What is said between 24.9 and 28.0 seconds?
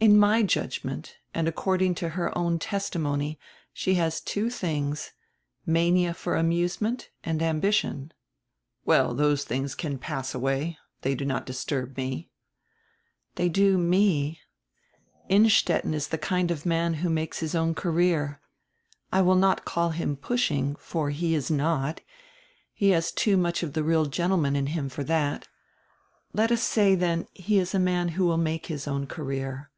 diat. Let us say, then, he is a